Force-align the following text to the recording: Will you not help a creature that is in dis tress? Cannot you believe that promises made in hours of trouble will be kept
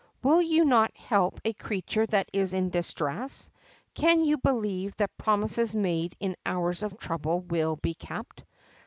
Will 0.23 0.41
you 0.41 0.65
not 0.65 0.97
help 0.97 1.39
a 1.45 1.53
creature 1.53 2.07
that 2.07 2.27
is 2.33 2.53
in 2.53 2.71
dis 2.71 2.91
tress? 2.91 3.51
Cannot 3.93 4.25
you 4.25 4.39
believe 4.39 4.95
that 4.95 5.15
promises 5.15 5.75
made 5.75 6.15
in 6.19 6.35
hours 6.43 6.81
of 6.81 6.97
trouble 6.97 7.41
will 7.41 7.75
be 7.75 7.93
kept 7.93 8.43